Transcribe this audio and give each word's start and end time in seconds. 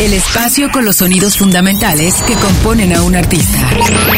El 0.00 0.12
espacio 0.12 0.70
con 0.70 0.84
los 0.84 0.96
sonidos 0.96 1.36
fundamentales 1.36 2.14
que 2.26 2.34
componen 2.34 2.94
a 2.94 3.02
un 3.02 3.16
artista. 3.16 3.58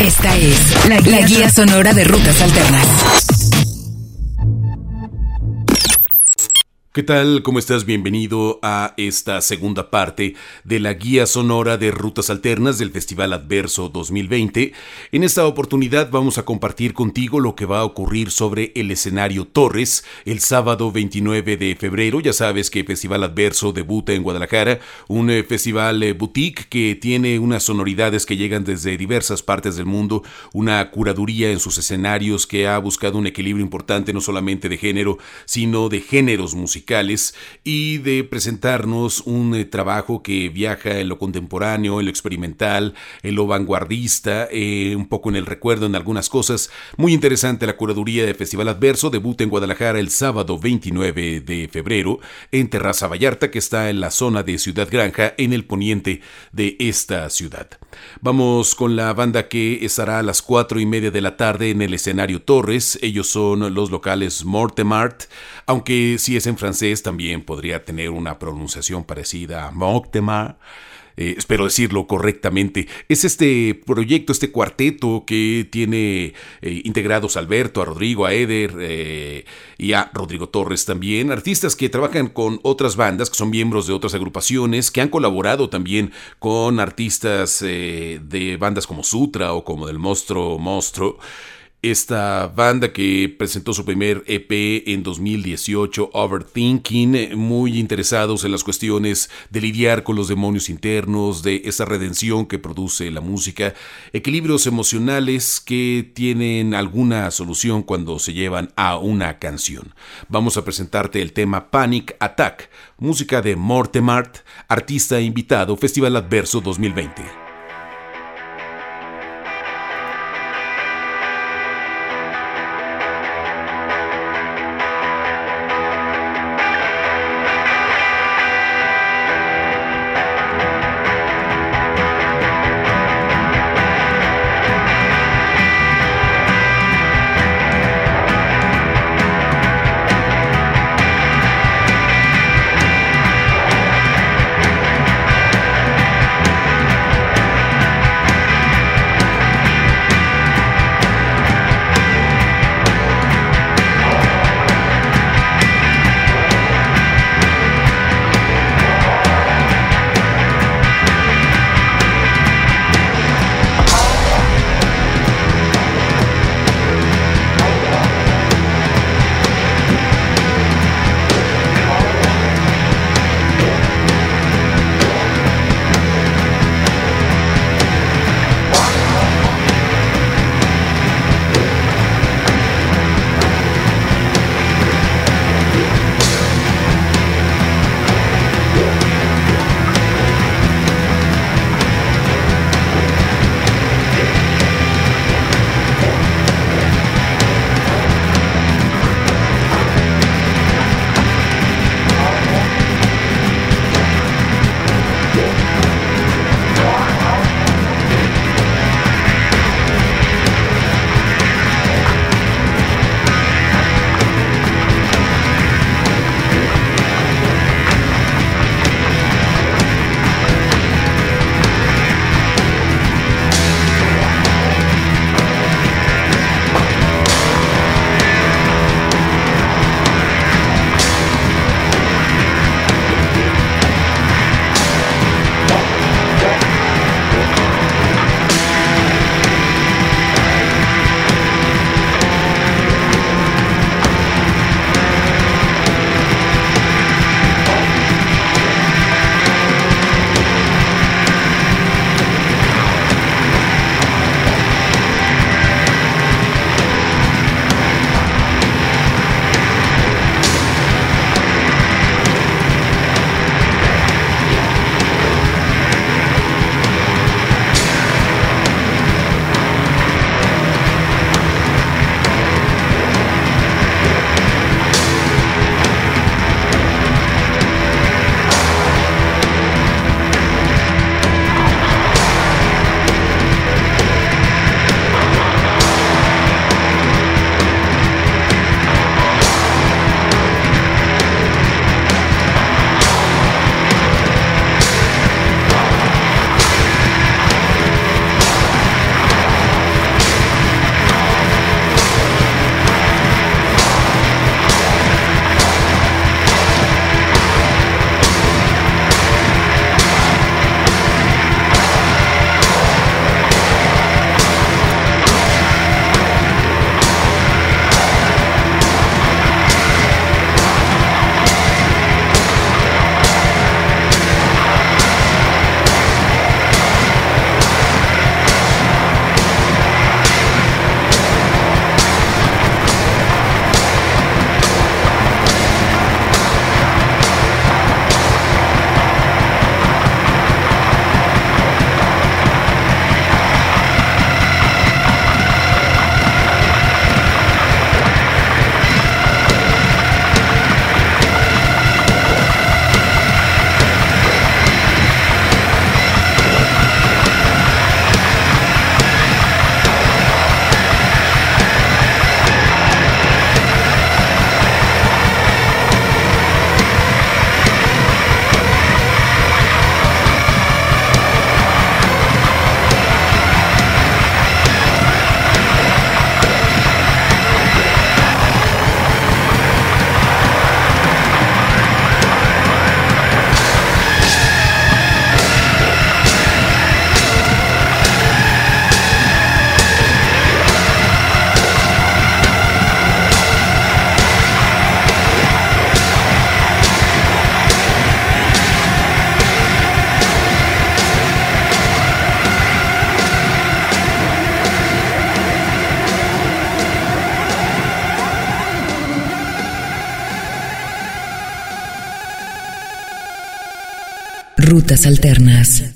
Esta 0.00 0.36
es 0.36 0.56
la, 0.88 1.00
la 1.00 1.26
guía 1.26 1.50
sonora 1.50 1.92
de 1.94 2.04
rutas 2.04 2.40
alternas. 2.40 3.37
¿Qué 6.90 7.02
tal? 7.02 7.42
¿Cómo 7.42 7.58
estás? 7.58 7.84
Bienvenido 7.84 8.60
a 8.62 8.94
esta 8.96 9.42
segunda 9.42 9.90
parte 9.90 10.34
de 10.64 10.80
la 10.80 10.94
guía 10.94 11.26
sonora 11.26 11.76
de 11.76 11.90
Rutas 11.90 12.30
Alternas 12.30 12.78
del 12.78 12.92
Festival 12.92 13.34
Adverso 13.34 13.90
2020. 13.90 14.72
En 15.12 15.22
esta 15.22 15.46
oportunidad 15.46 16.10
vamos 16.10 16.38
a 16.38 16.46
compartir 16.46 16.94
contigo 16.94 17.40
lo 17.40 17.54
que 17.54 17.66
va 17.66 17.80
a 17.80 17.84
ocurrir 17.84 18.30
sobre 18.30 18.72
el 18.74 18.90
escenario 18.90 19.46
Torres 19.46 20.02
el 20.24 20.40
sábado 20.40 20.90
29 20.90 21.58
de 21.58 21.76
febrero. 21.76 22.20
Ya 22.20 22.32
sabes 22.32 22.70
que 22.70 22.84
Festival 22.84 23.22
Adverso 23.22 23.72
debuta 23.74 24.14
en 24.14 24.22
Guadalajara, 24.22 24.80
un 25.08 25.28
eh, 25.28 25.44
festival 25.44 26.02
eh, 26.02 26.14
boutique 26.14 26.68
que 26.70 26.94
tiene 26.94 27.38
unas 27.38 27.64
sonoridades 27.64 28.24
que 28.24 28.38
llegan 28.38 28.64
desde 28.64 28.96
diversas 28.96 29.42
partes 29.42 29.76
del 29.76 29.84
mundo, 29.84 30.22
una 30.54 30.90
curaduría 30.90 31.50
en 31.50 31.60
sus 31.60 31.76
escenarios 31.76 32.46
que 32.46 32.66
ha 32.66 32.78
buscado 32.78 33.18
un 33.18 33.26
equilibrio 33.26 33.62
importante 33.62 34.14
no 34.14 34.22
solamente 34.22 34.70
de 34.70 34.78
género, 34.78 35.18
sino 35.44 35.90
de 35.90 36.00
géneros 36.00 36.54
musicales 36.54 36.77
y 37.64 37.98
de 37.98 38.24
presentarnos 38.24 39.20
un 39.20 39.54
eh, 39.54 39.64
trabajo 39.64 40.22
que 40.22 40.48
viaja 40.48 40.98
en 40.98 41.08
lo 41.08 41.18
contemporáneo, 41.18 42.00
en 42.00 42.06
lo 42.06 42.10
experimental, 42.10 42.94
en 43.22 43.34
lo 43.34 43.46
vanguardista, 43.46 44.48
eh, 44.50 44.94
un 44.96 45.08
poco 45.08 45.28
en 45.28 45.36
el 45.36 45.46
recuerdo 45.46 45.86
en 45.86 45.94
algunas 45.94 46.28
cosas. 46.28 46.70
Muy 46.96 47.12
interesante 47.12 47.66
la 47.66 47.76
curaduría 47.76 48.24
de 48.24 48.34
Festival 48.34 48.68
Adverso, 48.68 49.10
debuta 49.10 49.44
en 49.44 49.50
Guadalajara 49.50 49.98
el 49.98 50.10
sábado 50.10 50.58
29 50.58 51.40
de 51.40 51.68
febrero 51.70 52.20
en 52.52 52.68
Terraza 52.68 53.08
Vallarta, 53.08 53.50
que 53.50 53.58
está 53.58 53.90
en 53.90 54.00
la 54.00 54.10
zona 54.10 54.42
de 54.42 54.58
Ciudad 54.58 54.88
Granja, 54.90 55.34
en 55.36 55.52
el 55.52 55.64
poniente 55.64 56.20
de 56.52 56.76
esta 56.78 57.28
ciudad. 57.30 57.68
Vamos 58.20 58.74
con 58.74 58.96
la 58.96 59.12
banda 59.12 59.48
que 59.48 59.84
estará 59.84 60.18
a 60.18 60.22
las 60.22 60.42
cuatro 60.42 60.80
y 60.80 60.86
media 60.86 61.10
de 61.10 61.20
la 61.20 61.36
tarde 61.36 61.70
en 61.70 61.82
el 61.82 61.94
escenario 61.94 62.42
Torres. 62.42 62.98
Ellos 63.02 63.28
son 63.28 63.74
los 63.74 63.90
locales 63.90 64.44
Mortemart, 64.44 65.24
aunque 65.66 66.16
si 66.18 66.36
es 66.36 66.46
en 66.46 66.56
francés 66.56 66.67
también 67.02 67.42
podría 67.42 67.84
tener 67.84 68.10
una 68.10 68.38
pronunciación 68.38 69.04
parecida 69.04 69.66
a 69.66 69.70
Mortemart. 69.70 70.58
Eh, 71.16 71.34
espero 71.36 71.64
decirlo 71.64 72.06
correctamente, 72.06 72.86
es 73.08 73.24
este 73.24 73.74
proyecto, 73.74 74.30
este 74.30 74.52
cuarteto 74.52 75.24
que 75.26 75.66
tiene 75.68 76.34
eh, 76.62 76.82
integrados 76.84 77.36
a 77.36 77.40
Alberto, 77.40 77.82
a 77.82 77.86
Rodrigo, 77.86 78.24
a 78.24 78.32
Eder 78.32 78.76
eh, 78.78 79.44
y 79.78 79.94
a 79.94 80.12
Rodrigo 80.14 80.48
Torres 80.48 80.84
también, 80.84 81.32
artistas 81.32 81.74
que 81.74 81.88
trabajan 81.88 82.28
con 82.28 82.60
otras 82.62 82.94
bandas, 82.94 83.30
que 83.30 83.36
son 83.36 83.50
miembros 83.50 83.88
de 83.88 83.94
otras 83.94 84.14
agrupaciones, 84.14 84.92
que 84.92 85.00
han 85.00 85.08
colaborado 85.08 85.68
también 85.68 86.12
con 86.38 86.78
artistas 86.78 87.58
de 87.58 88.56
bandas 88.60 88.86
como 88.86 89.02
Sutra 89.02 89.54
o 89.54 89.64
como 89.64 89.88
del 89.88 89.98
Monstruo 89.98 90.56
Monstruo 90.60 91.18
esta 91.80 92.48
banda 92.48 92.92
que 92.92 93.32
presentó 93.38 93.72
su 93.72 93.84
primer 93.84 94.24
EP 94.26 94.82
en 94.88 95.04
2018, 95.04 96.10
Overthinking, 96.12 97.36
muy 97.38 97.78
interesados 97.78 98.44
en 98.44 98.50
las 98.50 98.64
cuestiones 98.64 99.30
de 99.50 99.60
lidiar 99.60 100.02
con 100.02 100.16
los 100.16 100.26
demonios 100.26 100.68
internos, 100.68 101.42
de 101.42 101.62
esa 101.64 101.84
redención 101.84 102.46
que 102.46 102.58
produce 102.58 103.10
la 103.12 103.20
música, 103.20 103.74
equilibrios 104.12 104.66
emocionales 104.66 105.60
que 105.60 106.10
tienen 106.14 106.74
alguna 106.74 107.30
solución 107.30 107.84
cuando 107.84 108.18
se 108.18 108.32
llevan 108.32 108.72
a 108.74 108.98
una 108.98 109.38
canción. 109.38 109.94
Vamos 110.28 110.56
a 110.56 110.64
presentarte 110.64 111.22
el 111.22 111.32
tema 111.32 111.70
Panic 111.70 112.16
Attack, 112.18 112.70
música 112.98 113.40
de 113.40 113.54
Mortemart, 113.54 114.38
artista 114.66 115.20
invitado, 115.20 115.76
Festival 115.76 116.16
Adverso 116.16 116.60
2020. 116.60 117.47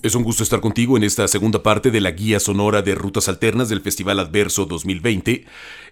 Es 0.02 0.14
un 0.14 0.22
gusto 0.22 0.42
estar 0.42 0.60
contigo 0.60 0.98
en 0.98 1.02
esta 1.02 1.26
segunda 1.26 1.62
parte 1.62 1.90
de 1.90 2.02
la 2.02 2.10
guía 2.10 2.38
sonora 2.38 2.82
de 2.82 2.94
Rutas 2.94 3.26
Alternas 3.26 3.70
del 3.70 3.80
Festival 3.80 4.20
Adverso 4.20 4.66
2020. 4.66 5.46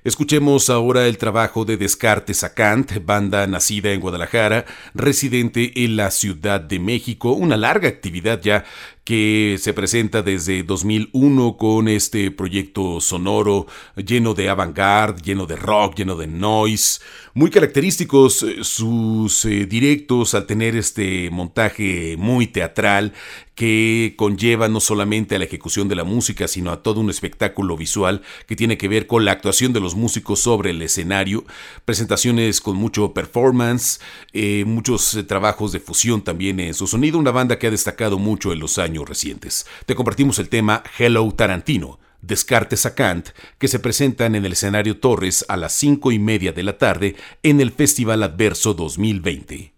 Escuchemos 0.05 0.69
ahora 0.69 1.06
el 1.06 1.17
trabajo 1.17 1.64
de 1.64 1.79
Descartes 1.79 2.44
a 2.44 2.52
Kant, 2.52 3.02
banda 3.06 3.47
nacida 3.47 3.93
en 3.93 4.00
Guadalajara, 4.00 4.67
residente 4.94 5.73
en 5.82 5.97
la 5.97 6.11
Ciudad 6.11 6.61
de 6.61 6.79
México, 6.79 7.32
una 7.32 7.56
larga 7.56 7.88
actividad 7.88 8.43
ya 8.43 8.64
que 9.05 9.56
se 9.58 9.73
presenta 9.73 10.23
desde 10.23 10.62
2001 10.62 11.56
con 11.56 11.88
este 11.88 12.31
proyecto 12.31 13.00
sonoro 13.00 13.67
lleno 13.97 14.35
de 14.35 14.49
avant-garde, 14.49 15.23
lleno 15.23 15.47
de 15.47 15.56
rock, 15.56 15.97
lleno 15.97 16.17
de 16.17 16.26
noise, 16.26 17.00
muy 17.35 17.50
característicos 17.50 18.43
eh, 18.43 18.62
sus 18.62 19.44
eh, 19.44 19.67
directos 19.67 20.35
al 20.35 20.47
tener 20.47 20.76
este 20.76 21.31
montaje 21.31 22.17
muy 22.19 22.47
teatral 22.47 23.12
que 23.60 24.14
conlleva 24.16 24.68
no 24.68 24.80
solamente 24.80 25.36
a 25.36 25.38
la 25.38 25.44
ejecución 25.44 25.86
de 25.86 25.94
la 25.94 26.02
música, 26.02 26.48
sino 26.48 26.70
a 26.70 26.82
todo 26.82 26.98
un 26.98 27.10
espectáculo 27.10 27.76
visual 27.76 28.22
que 28.46 28.56
tiene 28.56 28.78
que 28.78 28.88
ver 28.88 29.06
con 29.06 29.26
la 29.26 29.32
actuación 29.32 29.74
de 29.74 29.80
los 29.80 29.94
músicos 29.94 30.40
sobre 30.40 30.70
el 30.70 30.80
escenario, 30.80 31.44
presentaciones 31.84 32.62
con 32.62 32.76
mucho 32.76 33.12
performance, 33.12 34.00
eh, 34.32 34.64
muchos 34.66 35.26
trabajos 35.28 35.72
de 35.72 35.80
fusión 35.80 36.22
también 36.22 36.58
en 36.58 36.72
su 36.72 36.86
sonido, 36.86 37.18
una 37.18 37.32
banda 37.32 37.58
que 37.58 37.66
ha 37.66 37.70
destacado 37.70 38.18
mucho 38.18 38.54
en 38.54 38.60
los 38.60 38.78
años 38.78 39.06
recientes. 39.06 39.66
Te 39.84 39.94
compartimos 39.94 40.38
el 40.38 40.48
tema 40.48 40.82
Hello 40.98 41.30
Tarantino, 41.30 41.98
Descartes 42.22 42.86
a 42.86 42.94
Kant, 42.94 43.28
que 43.58 43.68
se 43.68 43.78
presentan 43.78 44.36
en 44.36 44.46
el 44.46 44.52
escenario 44.52 44.96
Torres 45.00 45.44
a 45.48 45.58
las 45.58 45.74
5 45.74 46.12
y 46.12 46.18
media 46.18 46.54
de 46.54 46.62
la 46.62 46.78
tarde 46.78 47.14
en 47.42 47.60
el 47.60 47.72
Festival 47.72 48.22
Adverso 48.22 48.72
2020. 48.72 49.74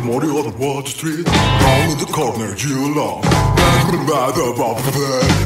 머리 0.00 0.26
어두워져 0.30 0.88
street. 0.88 1.24
Down 1.24 1.90
in 1.90 1.98
the 1.98 2.06
corner 2.12 2.54
you 2.56 2.94
long. 2.94 3.20
난 3.56 3.86
그런 3.86 4.06
바다 4.06 4.38
바쁘대 4.54 4.98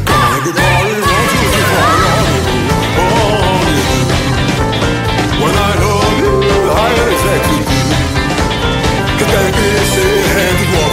Everybody 0.08 1.00
wants 1.08 1.32
to 1.32 1.46
be 1.48 1.62
part 1.72 2.02
of 2.08 2.26
you 2.28 2.38
you 2.38 3.88
When 5.42 5.54
I 5.54 5.72
love 5.82 6.14
you 6.22 6.32
I 6.70 6.90
to 10.58 10.66
walk 10.74 10.87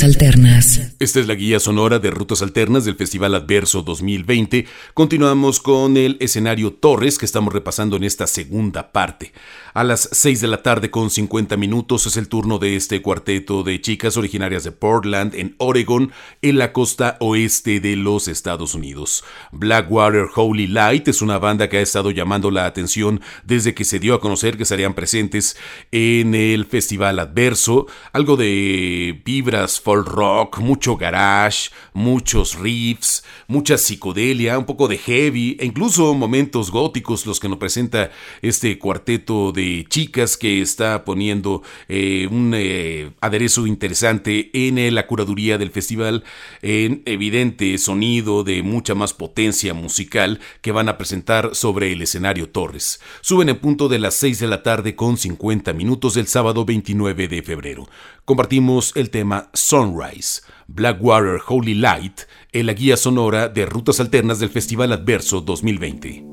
Alternas. 0.00 0.91
Esta 1.02 1.18
es 1.18 1.26
la 1.26 1.34
guía 1.34 1.58
sonora 1.58 1.98
de 1.98 2.12
Rutas 2.12 2.42
Alternas 2.42 2.84
del 2.84 2.94
Festival 2.94 3.34
Adverso 3.34 3.82
2020. 3.82 4.66
Continuamos 4.94 5.58
con 5.58 5.96
el 5.96 6.16
escenario 6.20 6.74
Torres 6.74 7.18
que 7.18 7.24
estamos 7.24 7.52
repasando 7.52 7.96
en 7.96 8.04
esta 8.04 8.28
segunda 8.28 8.92
parte. 8.92 9.32
A 9.74 9.82
las 9.82 10.08
6 10.12 10.40
de 10.40 10.46
la 10.46 10.62
tarde 10.62 10.92
con 10.92 11.10
50 11.10 11.56
minutos 11.56 12.06
es 12.06 12.16
el 12.16 12.28
turno 12.28 12.58
de 12.58 12.76
este 12.76 13.02
cuarteto 13.02 13.64
de 13.64 13.80
chicas 13.80 14.16
originarias 14.16 14.62
de 14.62 14.70
Portland, 14.70 15.34
en 15.34 15.56
Oregon, 15.58 16.12
en 16.40 16.58
la 16.58 16.72
costa 16.72 17.16
oeste 17.18 17.80
de 17.80 17.96
los 17.96 18.28
Estados 18.28 18.76
Unidos. 18.76 19.24
Blackwater 19.50 20.26
Holy 20.32 20.68
Light 20.68 21.08
es 21.08 21.20
una 21.20 21.38
banda 21.38 21.68
que 21.68 21.78
ha 21.78 21.80
estado 21.82 22.12
llamando 22.12 22.52
la 22.52 22.64
atención 22.64 23.20
desde 23.42 23.74
que 23.74 23.84
se 23.84 23.98
dio 23.98 24.14
a 24.14 24.20
conocer 24.20 24.56
que 24.56 24.62
estarían 24.62 24.94
presentes 24.94 25.56
en 25.90 26.36
el 26.36 26.64
Festival 26.64 27.18
Adverso. 27.18 27.88
Algo 28.12 28.36
de 28.36 29.20
vibra 29.24 29.66
folk 29.66 30.06
rock, 30.06 30.58
mucho 30.60 30.91
garage, 30.96 31.70
muchos 31.92 32.58
riffs, 32.58 33.24
mucha 33.46 33.78
psicodelia, 33.78 34.58
un 34.58 34.64
poco 34.64 34.88
de 34.88 34.98
heavy 34.98 35.56
e 35.60 35.66
incluso 35.66 36.14
momentos 36.14 36.70
góticos 36.70 37.26
los 37.26 37.40
que 37.40 37.48
nos 37.48 37.58
presenta 37.58 38.10
este 38.40 38.78
cuarteto 38.78 39.52
de 39.52 39.84
chicas 39.88 40.36
que 40.36 40.60
está 40.60 41.04
poniendo 41.04 41.62
eh, 41.88 42.28
un 42.30 42.52
eh, 42.54 43.12
aderezo 43.20 43.66
interesante 43.66 44.50
en 44.52 44.94
la 44.94 45.06
curaduría 45.06 45.58
del 45.58 45.70
festival 45.70 46.24
en 46.62 47.02
evidente 47.06 47.76
sonido 47.78 48.44
de 48.44 48.62
mucha 48.62 48.94
más 48.94 49.12
potencia 49.12 49.74
musical 49.74 50.40
que 50.60 50.72
van 50.72 50.88
a 50.88 50.98
presentar 50.98 51.54
sobre 51.54 51.92
el 51.92 52.02
escenario 52.02 52.48
Torres. 52.48 53.00
Suben 53.20 53.48
en 53.48 53.58
punto 53.58 53.88
de 53.88 53.98
las 53.98 54.14
6 54.14 54.40
de 54.40 54.46
la 54.46 54.62
tarde 54.62 54.94
con 54.94 55.16
50 55.16 55.72
minutos 55.72 56.14
del 56.14 56.26
sábado 56.26 56.64
29 56.64 57.28
de 57.28 57.42
febrero 57.42 57.88
compartimos 58.24 58.92
el 58.96 59.10
tema 59.10 59.50
Sunrise, 59.52 60.42
Blackwater 60.74 61.38
Holy 61.46 61.74
Light, 61.74 62.22
en 62.52 62.66
la 62.66 62.72
guía 62.72 62.96
sonora 62.96 63.48
de 63.48 63.66
rutas 63.66 64.00
alternas 64.00 64.38
del 64.38 64.48
Festival 64.48 64.92
Adverso 64.92 65.42
2020. 65.42 66.31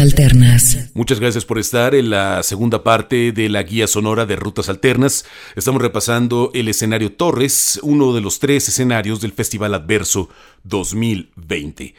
Alternas. 0.00 0.90
Muchas 0.94 1.20
gracias 1.20 1.44
por 1.44 1.58
estar 1.58 1.94
en 1.94 2.10
la 2.10 2.42
segunda 2.42 2.82
parte 2.82 3.32
de 3.32 3.48
la 3.48 3.62
guía 3.62 3.86
sonora 3.86 4.26
de 4.26 4.36
Rutas 4.36 4.68
Alternas. 4.68 5.24
Estamos 5.56 5.82
repasando 5.82 6.50
el 6.54 6.68
escenario 6.68 7.12
Torres, 7.12 7.78
uno 7.82 8.12
de 8.12 8.20
los 8.20 8.38
tres 8.38 8.68
escenarios 8.68 9.20
del 9.20 9.32
Festival 9.32 9.74
Adverso 9.74 10.28
2020. 10.64 11.94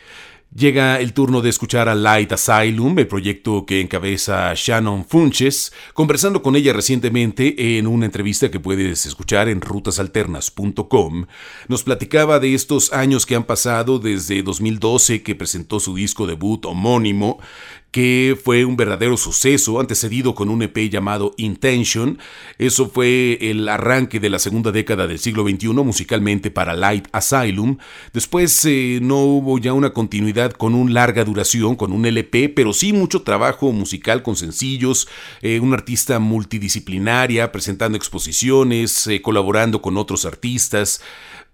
Llega 0.56 1.02
el 1.02 1.12
turno 1.12 1.42
de 1.42 1.50
escuchar 1.50 1.90
a 1.90 1.96
Light 1.96 2.32
Asylum, 2.32 2.98
el 2.98 3.08
proyecto 3.08 3.66
que 3.66 3.82
encabeza 3.82 4.54
Shannon 4.56 5.04
Funches, 5.04 5.74
conversando 5.94 6.42
con 6.42 6.56
ella 6.56 6.72
recientemente 6.72 7.78
en 7.78 7.88
una 7.88 8.06
entrevista 8.06 8.50
que 8.50 8.62
puedes 8.62 9.06
escuchar 9.06 9.50
en 9.50 9.60
rutasalternas.com. 9.60 11.26
Nos 11.68 11.84
platicaba 11.84 12.40
de 12.40 12.54
estos 12.54 12.94
años 12.94 13.26
que 13.26 13.36
han 13.36 13.44
pasado 13.44 14.00
desde 14.00 14.44
2012 14.44 15.24
que 15.24 15.36
presentó 15.36 15.82
su 15.82 15.94
disco 15.94 16.26
debut 16.26 16.64
homónimo, 16.64 17.38
que 17.96 18.38
fue 18.44 18.66
un 18.66 18.76
verdadero 18.76 19.16
suceso, 19.16 19.80
antecedido 19.80 20.36
con 20.36 20.50
un 20.50 20.62
EP 20.62 20.90
llamado 20.90 21.34
Intention. 21.38 22.20
Eso 22.58 22.90
fue 22.90 23.38
el 23.40 23.70
arranque 23.70 24.20
de 24.20 24.30
la 24.30 24.38
segunda 24.38 24.74
década 24.74 25.08
del 25.08 25.18
siglo 25.18 25.48
XXI 25.48 25.70
musicalmente 25.70 26.52
para 26.52 26.74
Light 26.74 27.08
Asylum. 27.14 27.78
Después 28.12 28.66
eh, 28.66 29.00
no 29.02 29.20
hubo 29.20 29.60
ya 29.60 29.72
una 29.72 29.92
continuidad 29.92 30.52
con 30.52 30.76
un 30.76 30.94
larga 30.94 31.24
duración, 31.24 31.78
con 31.78 31.94
un 31.94 32.06
LP, 32.06 32.50
pero 32.50 32.74
sí 32.74 32.92
mucho 32.92 33.22
trabajo 33.22 33.72
musical 33.72 34.24
con 34.24 34.36
sencillos, 34.36 35.08
eh, 35.42 35.62
una 35.62 35.78
artista 35.78 36.20
multidisciplinaria, 36.20 37.54
presentando 37.54 37.98
exposiciones, 37.98 39.08
eh, 39.08 39.22
colaborando 39.22 39.82
con 39.82 39.96
otros 39.96 40.26
artistas 40.26 41.00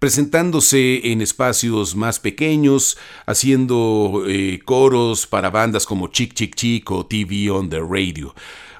presentándose 0.02 1.12
en 1.12 1.22
espacios 1.22 1.96
más 1.96 2.20
pequeños, 2.20 2.98
haciendo 3.28 4.24
eh, 4.28 4.60
coros 4.66 5.28
para 5.28 5.52
bandas 5.52 5.86
como 5.86 6.08
Chick 6.08 6.34
Chick 6.34 6.56
Chick 6.56 6.90
o 6.90 7.06
TV 7.06 7.52
on 7.52 7.70
the 7.70 7.80
Radio. 7.80 8.34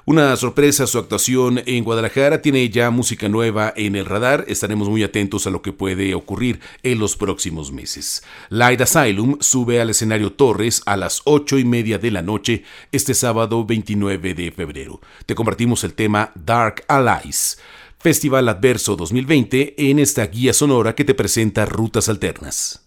Una 0.04 0.34
sorpresa 0.34 0.88
su 0.88 0.98
actuación 0.98 1.62
en 1.64 1.84
Guadalajara, 1.84 2.42
tiene 2.42 2.68
ya 2.70 2.90
música 2.90 3.28
nueva 3.28 3.72
en 3.76 3.94
el 3.94 4.04
radar, 4.04 4.44
estaremos 4.48 4.88
muy 4.88 5.04
atentos 5.04 5.46
a 5.46 5.50
lo 5.50 5.62
que 5.62 5.72
puede 5.72 6.12
ocurrir 6.16 6.58
en 6.82 6.98
los 6.98 7.16
próximos 7.16 7.70
meses. 7.70 8.24
Light 8.48 8.80
Asylum 8.80 9.36
sube 9.38 9.80
al 9.80 9.90
escenario 9.90 10.32
Torres 10.32 10.82
a 10.86 10.96
las 10.96 11.22
8 11.22 11.56
y 11.60 11.64
media 11.64 11.98
de 11.98 12.10
la 12.10 12.22
noche 12.22 12.64
este 12.90 13.14
sábado 13.14 13.64
29 13.64 14.34
de 14.34 14.50
febrero. 14.50 15.00
Te 15.24 15.36
compartimos 15.36 15.84
el 15.84 15.94
tema 15.94 16.32
Dark 16.34 16.82
Allies. 16.88 17.58
Festival 18.02 18.48
Adverso 18.48 18.96
2020 18.96 19.90
en 19.90 20.00
esta 20.00 20.26
guía 20.26 20.52
sonora 20.52 20.96
que 20.96 21.04
te 21.04 21.14
presenta 21.14 21.64
rutas 21.66 22.08
alternas. 22.08 22.84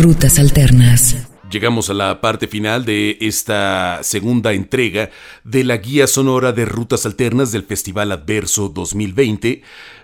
Rutas 0.00 0.38
Alternas. 0.38 1.28
Llegamos 1.50 1.90
a 1.90 1.94
la 1.94 2.22
parte 2.22 2.48
final 2.48 2.86
de 2.86 3.18
esta 3.20 3.98
segunda 4.02 4.54
entrega 4.54 5.10
de 5.44 5.62
la 5.62 5.76
guía 5.76 6.06
sonora 6.06 6.52
de 6.52 6.64
Rutas 6.64 7.04
Alternas 7.04 7.52
del 7.52 7.64
Festival 7.64 8.10
Adverso 8.10 8.70
2020. 8.70 9.60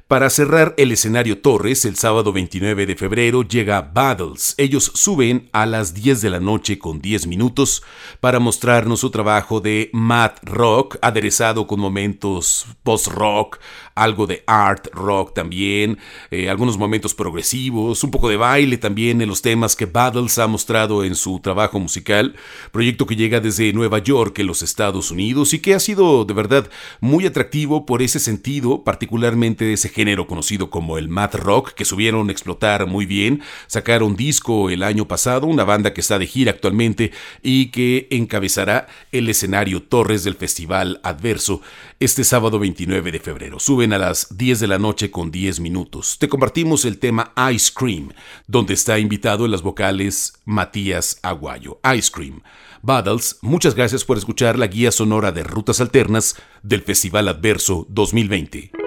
Para 0.06 0.28
cerrar 0.28 0.74
el 0.76 0.92
escenario 0.92 1.40
Torres, 1.40 1.84
el 1.84 1.96
sábado 1.96 2.32
29 2.32 2.84
de 2.84 2.94
febrero 2.94 3.42
llega 3.42 3.80
Battles. 3.80 4.54
Ellos 4.58 4.92
suben 4.94 5.48
a 5.52 5.66
las 5.66 5.94
10 5.94 6.20
de 6.20 6.30
la 6.30 6.40
noche 6.40 6.78
con 6.78 7.00
10 7.00 7.26
minutos 7.26 7.82
para 8.20 8.38
mostrarnos 8.38 9.00
su 9.00 9.10
trabajo 9.10 9.60
de 9.60 9.88
math 9.92 10.38
rock, 10.42 10.98
aderezado 11.00 11.66
con 11.66 11.80
momentos 11.80 12.66
post-rock, 12.82 13.58
algo 13.96 14.26
de 14.26 14.44
art 14.46 14.86
rock 14.92 15.34
también, 15.34 15.98
eh, 16.30 16.48
algunos 16.48 16.78
momentos 16.78 17.14
progresivos, 17.14 18.04
un 18.04 18.10
poco 18.12 18.28
de 18.28 18.36
baile 18.36 18.76
también 18.76 19.20
en 19.20 19.28
los 19.28 19.42
temas 19.42 19.74
que 19.74 19.86
Battles 19.86 20.38
ha 20.38 20.46
mostrado 20.46 21.02
en 21.02 21.16
su 21.16 21.40
trabajo 21.40 21.80
musical, 21.80 22.36
proyecto 22.70 23.06
que 23.06 23.16
llega 23.16 23.40
desde 23.40 23.72
Nueva 23.72 23.98
York 23.98 24.38
en 24.38 24.46
los 24.46 24.62
Estados 24.62 25.10
Unidos 25.10 25.54
y 25.54 25.58
que 25.58 25.74
ha 25.74 25.80
sido 25.80 26.24
de 26.24 26.34
verdad 26.34 26.70
muy 27.00 27.26
atractivo 27.26 27.86
por 27.86 28.02
ese 28.02 28.20
sentido, 28.20 28.84
particularmente 28.84 29.64
de 29.64 29.72
ese 29.72 29.88
género 29.88 30.26
conocido 30.26 30.70
como 30.70 30.98
el 30.98 31.08
math 31.08 31.34
rock, 31.34 31.72
que 31.72 31.84
subieron 31.84 32.28
a 32.28 32.32
explotar 32.32 32.86
muy 32.86 33.06
bien, 33.06 33.42
sacaron 33.66 34.14
disco 34.14 34.70
el 34.70 34.82
año 34.82 35.08
pasado, 35.08 35.46
una 35.46 35.64
banda 35.64 35.94
que 35.94 36.02
está 36.02 36.18
de 36.18 36.26
gira 36.26 36.52
actualmente 36.52 37.12
y 37.42 37.70
que 37.70 38.08
encabezará 38.10 38.88
el 39.10 39.28
escenario 39.30 39.82
Torres 39.82 40.22
del 40.22 40.34
Festival 40.34 41.00
Adverso 41.02 41.62
este 41.98 42.24
sábado 42.24 42.58
29 42.58 43.10
de 43.10 43.20
febrero. 43.20 43.58
A 43.92 43.98
las 43.98 44.36
10 44.36 44.60
de 44.60 44.66
la 44.66 44.78
noche 44.78 45.10
con 45.10 45.30
10 45.30 45.60
minutos. 45.60 46.18
Te 46.18 46.28
compartimos 46.28 46.84
el 46.84 46.98
tema 46.98 47.32
Ice 47.52 47.70
Cream, 47.72 48.10
donde 48.46 48.74
está 48.74 48.98
invitado 48.98 49.44
en 49.44 49.52
las 49.52 49.62
vocales 49.62 50.32
Matías 50.44 51.20
Aguayo. 51.22 51.78
Ice 51.96 52.10
Cream. 52.10 52.42
Battles, 52.82 53.38
muchas 53.42 53.74
gracias 53.74 54.04
por 54.04 54.18
escuchar 54.18 54.58
la 54.58 54.66
guía 54.66 54.90
sonora 54.90 55.30
de 55.30 55.44
Rutas 55.44 55.80
Alternas 55.80 56.36
del 56.62 56.82
Festival 56.82 57.28
Adverso 57.28 57.86
2020. 57.88 58.85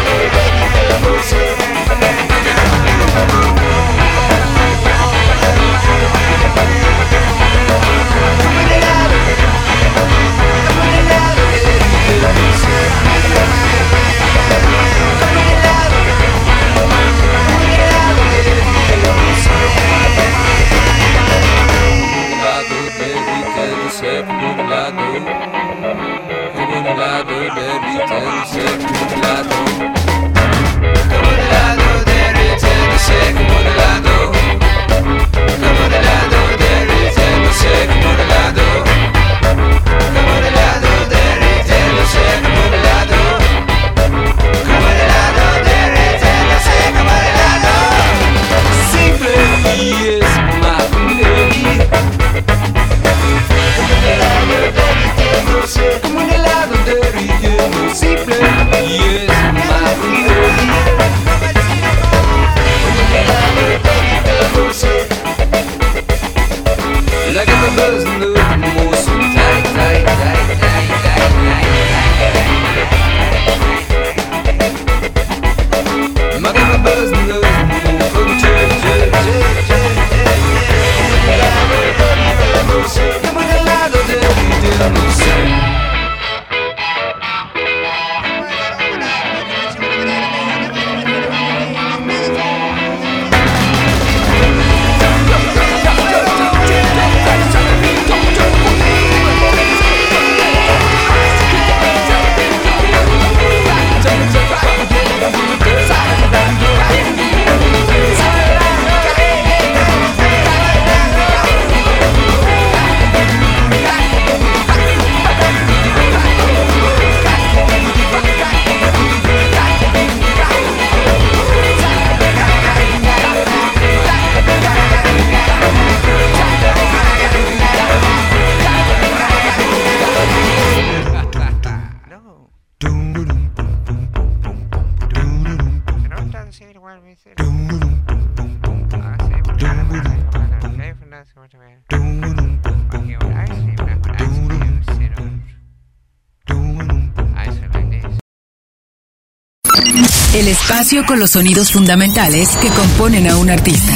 Con 151.07 151.19
los 151.19 151.33
sonidos 151.33 151.71
fundamentales 151.71 152.57
que 152.57 152.69
componen 152.69 153.29
a 153.29 153.37
un 153.37 153.51
artista. 153.51 153.93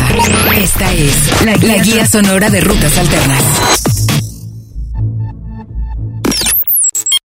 Esta 0.55 0.93
es 0.93 1.15
la 1.43 1.57
guía 1.79 2.07
sonora 2.07 2.51
de 2.51 2.61
rutas 2.61 2.99
alternas. 2.99 3.82